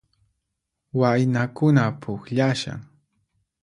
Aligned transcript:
Waynakuna 0.99 1.83
pukllashan 2.01 2.79